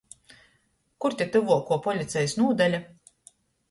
[1.05, 2.85] Kur te tyvuokuo policejis nūdaļa?